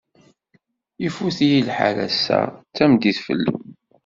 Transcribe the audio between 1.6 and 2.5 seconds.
lḥal, assa